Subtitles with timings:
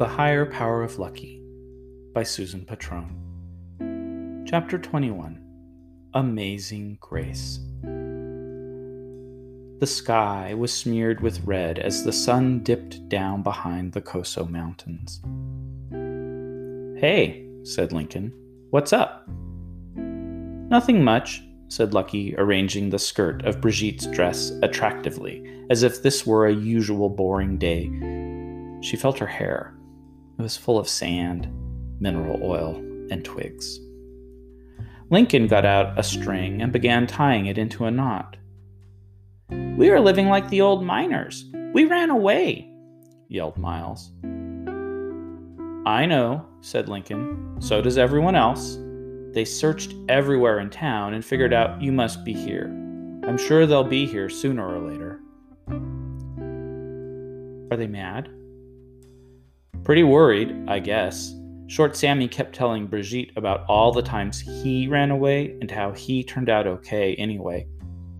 [0.00, 1.42] The Higher Power of Lucky
[2.14, 4.46] by Susan Patron.
[4.48, 5.44] Chapter 21
[6.14, 7.60] Amazing Grace.
[9.78, 15.20] The sky was smeared with red as the sun dipped down behind the Coso Mountains.
[16.98, 18.32] Hey, said Lincoln,
[18.70, 19.28] what's up?
[19.96, 26.46] Nothing much, said Lucky, arranging the skirt of Brigitte's dress attractively, as if this were
[26.46, 27.90] a usual boring day.
[28.80, 29.74] She felt her hair.
[30.40, 31.52] It was full of sand,
[32.00, 32.76] mineral oil,
[33.10, 33.78] and twigs.
[35.10, 38.38] Lincoln got out a string and began tying it into a knot.
[39.50, 41.44] We are living like the old miners.
[41.74, 42.72] We ran away,
[43.28, 44.12] yelled Miles.
[45.84, 47.56] I know, said Lincoln.
[47.60, 48.78] So does everyone else.
[49.34, 52.64] They searched everywhere in town and figured out you must be here.
[53.26, 55.20] I'm sure they'll be here sooner or later.
[57.70, 58.30] Are they mad?
[59.90, 61.34] Pretty worried, I guess.
[61.66, 66.22] Short Sammy kept telling Brigitte about all the times he ran away and how he
[66.22, 67.66] turned out okay anyway.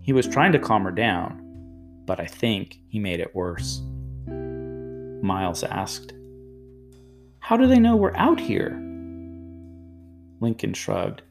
[0.00, 1.40] He was trying to calm her down,
[2.04, 3.80] but I think he made it worse.
[4.26, 6.14] Miles asked,
[7.38, 8.72] How do they know we're out here?
[10.40, 11.22] Lincoln shrugged.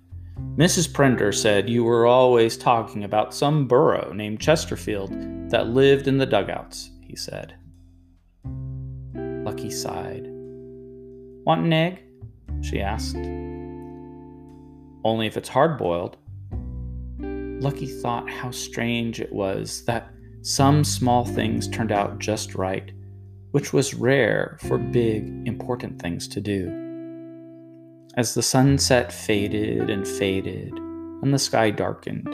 [0.56, 0.90] Mrs.
[0.90, 5.12] Prender said you were always talking about some burro named Chesterfield
[5.52, 7.56] that lived in the dugouts, he said.
[9.72, 10.27] Sighed.
[11.45, 12.03] Want an egg?
[12.61, 13.16] she asked.
[15.03, 16.17] Only if it's hard boiled.
[17.19, 22.91] Lucky thought how strange it was that some small things turned out just right,
[23.52, 26.78] which was rare for big, important things to do.
[28.17, 32.28] As the sunset faded and faded and the sky darkened,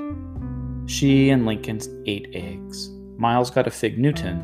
[0.90, 2.90] she and Lincoln ate eggs.
[3.18, 4.42] Miles got a fig Newton,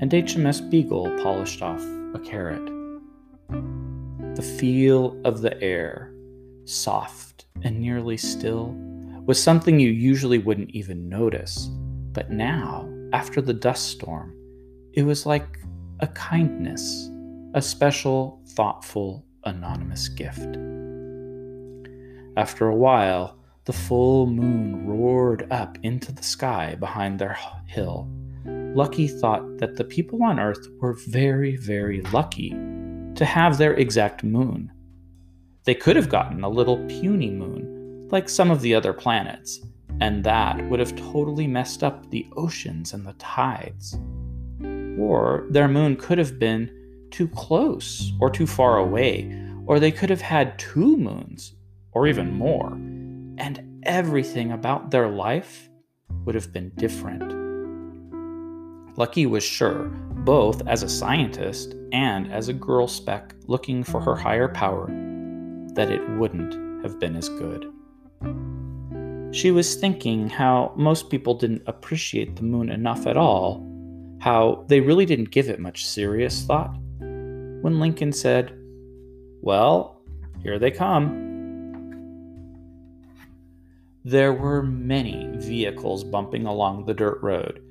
[0.00, 1.82] and HMS Beagle polished off
[2.14, 2.64] a carrot.
[4.36, 6.12] The feel of the air,
[6.64, 8.74] soft and nearly still,
[9.26, 11.68] was something you usually wouldn't even notice.
[12.12, 14.34] But now, after the dust storm,
[14.92, 15.58] it was like
[16.00, 17.10] a kindness,
[17.54, 20.56] a special, thoughtful, anonymous gift.
[22.36, 28.08] After a while, the full moon roared up into the sky behind their hill.
[28.74, 32.50] Lucky thought that the people on Earth were very, very lucky
[33.16, 34.70] to have their exact moon.
[35.64, 39.60] They could have gotten a little puny moon, like some of the other planets,
[40.00, 43.98] and that would have totally messed up the oceans and the tides.
[44.98, 46.70] Or their moon could have been
[47.10, 49.36] too close or too far away,
[49.66, 51.54] or they could have had two moons
[51.92, 52.72] or even more,
[53.36, 55.68] and everything about their life
[56.24, 57.39] would have been different.
[59.00, 59.84] Lucky was sure,
[60.26, 64.88] both as a scientist and as a girl spec looking for her higher power,
[65.72, 67.64] that it wouldn't have been as good.
[69.34, 73.66] She was thinking how most people didn't appreciate the moon enough at all,
[74.20, 76.76] how they really didn't give it much serious thought.
[76.98, 78.52] When Lincoln said,
[79.40, 80.02] Well,
[80.42, 81.08] here they come.
[84.04, 87.62] There were many vehicles bumping along the dirt road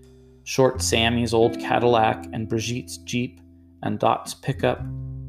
[0.49, 3.39] Short Sammy's old Cadillac, and Brigitte's Jeep,
[3.83, 4.79] and Dot's pickup,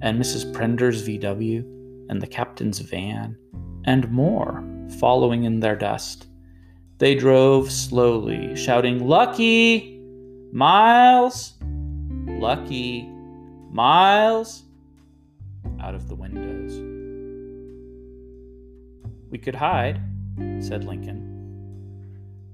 [0.01, 0.51] and Mrs.
[0.51, 1.59] Prender's VW,
[2.09, 3.37] and the captain's van,
[3.85, 4.65] and more
[4.99, 6.27] following in their dust.
[6.97, 10.03] They drove slowly, shouting, Lucky!
[10.53, 11.53] Miles!
[12.27, 13.07] Lucky!
[13.71, 14.63] Miles!
[15.83, 16.73] out of the windows.
[19.31, 20.01] We could hide,
[20.61, 21.30] said Lincoln.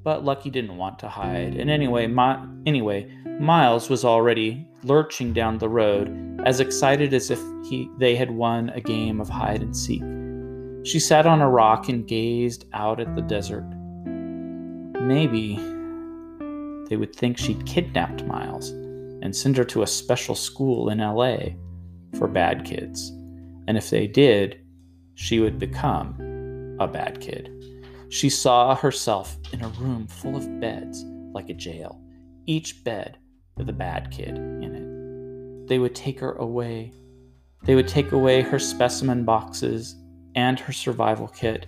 [0.06, 5.59] But Lucky didn't want to hide, and anyway, My- anyway, Miles was already lurching down
[5.59, 9.77] the road, as excited as if he they had won a game of hide and
[9.77, 10.05] seek.
[10.84, 13.67] She sat on a rock and gazed out at the desert.
[15.00, 15.56] Maybe
[16.88, 18.70] they would think she'd kidnapped Miles
[19.23, 21.56] and send her to a special school in LA
[22.17, 23.11] for bad kids.
[23.67, 24.61] And if they did,
[25.17, 27.50] she would become a bad kid.
[28.08, 32.00] She saw herself in a room full of beds, like a jail,
[32.47, 33.19] each bed
[33.56, 35.69] with a bad kid in it.
[35.69, 36.93] They would take her away.
[37.64, 39.97] They would take away her specimen boxes
[40.35, 41.67] and her survival kit.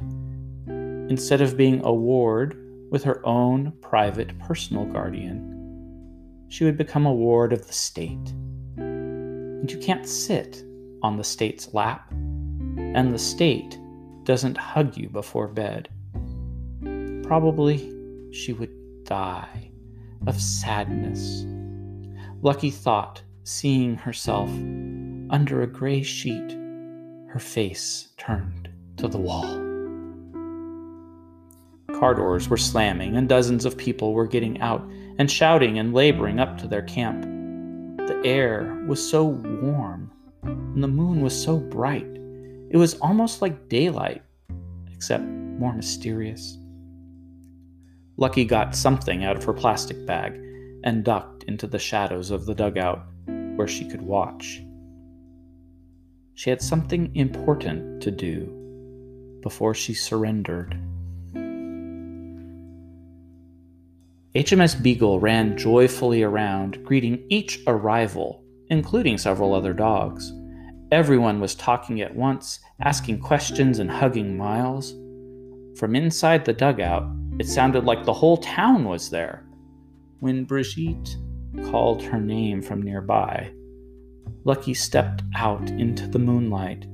[0.69, 2.57] Instead of being a ward
[2.91, 8.33] with her own private personal guardian, she would become a ward of the state.
[8.77, 10.63] And you can't sit
[11.03, 13.79] on the state's lap, and the state
[14.23, 15.89] doesn't hug you before bed.
[17.29, 17.93] Probably
[18.33, 19.71] she would die
[20.27, 21.45] of sadness.
[22.41, 24.49] Lucky thought, seeing herself
[25.29, 26.53] under a gray sheet,
[27.29, 29.45] her face turned to the wall.
[32.01, 34.81] Car doors were slamming, and dozens of people were getting out
[35.19, 37.25] and shouting and laboring up to their camp.
[38.09, 40.11] The air was so warm,
[40.45, 42.09] and the moon was so bright.
[42.71, 44.23] It was almost like daylight,
[44.91, 46.57] except more mysterious.
[48.21, 50.35] Lucky got something out of her plastic bag
[50.83, 53.07] and ducked into the shadows of the dugout
[53.55, 54.61] where she could watch.
[56.35, 60.77] She had something important to do before she surrendered.
[64.35, 70.33] HMS Beagle ran joyfully around, greeting each arrival, including several other dogs.
[70.91, 74.93] Everyone was talking at once, asking questions and hugging Miles.
[75.79, 79.47] From inside the dugout, it sounded like the whole town was there.
[80.21, 81.17] When Brigitte
[81.71, 83.53] called her name from nearby,
[84.45, 86.87] Lucky stepped out into the moonlight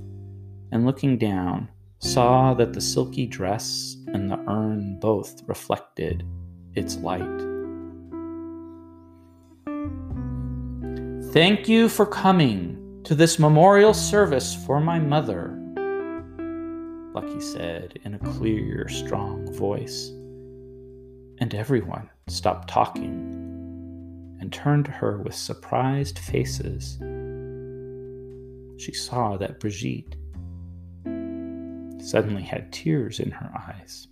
[0.73, 1.69] and, looking down,
[1.99, 6.27] saw that the silky dress and the urn both reflected
[6.75, 7.23] its light.
[11.33, 15.59] Thank you for coming to this memorial service for my mother,
[17.15, 20.11] Lucky said in a clear, strong voice.
[21.45, 23.05] And everyone stopped talking
[24.41, 26.97] and turned to her with surprised faces.
[28.83, 30.17] She saw that Brigitte
[32.03, 34.09] suddenly had tears in her eyes.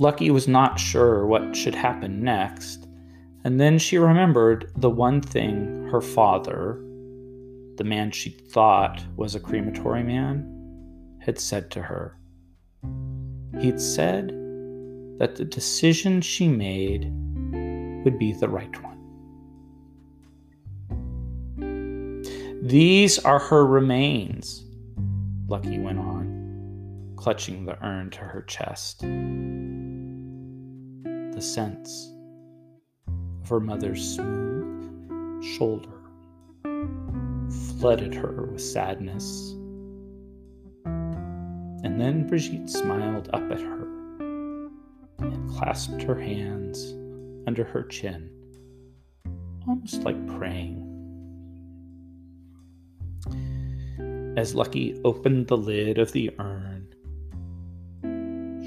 [0.00, 2.88] Lucky was not sure what should happen next,
[3.44, 6.74] and then she remembered the one thing her father,
[7.76, 12.16] the man she thought was a crematory man, had said to her.
[13.60, 14.28] He'd said
[15.18, 17.04] that the decision she made
[18.04, 18.96] would be the right one.
[22.62, 24.64] These are her remains,
[25.48, 29.04] Lucky went on, clutching the urn to her chest
[31.40, 32.12] the sense
[33.42, 35.88] of her mother's smooth shoulder
[37.78, 39.54] flooded her with sadness.
[41.82, 43.86] And then Brigitte smiled up at her
[45.18, 46.94] and clasped her hands
[47.46, 48.30] under her chin,
[49.66, 50.86] almost like praying.
[54.36, 56.86] As Lucky opened the lid of the urn,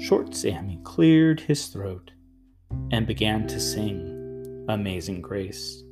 [0.02, 2.10] Short Sammy cleared his throat
[2.90, 5.82] and began to sing Amazing Grace.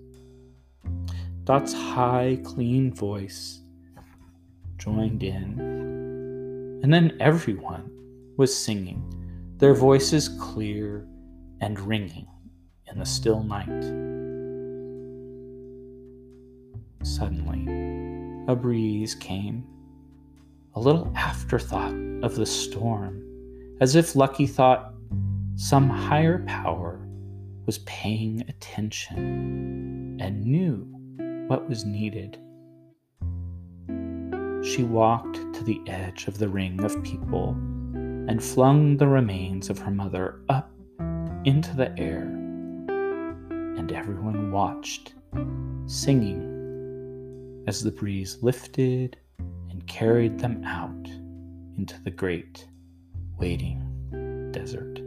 [1.45, 3.63] Dot's high, clean voice
[4.77, 5.72] joined in,
[6.83, 7.91] and then everyone
[8.37, 9.03] was singing,
[9.59, 11.07] their voices clear
[11.61, 12.27] and ringing
[12.91, 13.69] in the still night.
[17.05, 19.65] Suddenly, a breeze came,
[20.75, 23.23] a little afterthought of the storm,
[23.81, 24.95] as if Lucky thought
[25.55, 27.07] some higher power
[27.67, 30.89] was paying attention and knew
[31.47, 32.39] what was needed.
[34.65, 37.51] She walked the edge of the ring of people
[38.29, 40.71] and flung the remains of her mother up
[41.45, 42.23] into the air,
[43.77, 45.15] and everyone watched,
[45.87, 49.17] singing as the breeze lifted
[49.71, 51.09] and carried them out
[51.77, 52.69] into the great
[53.39, 55.02] waiting desert.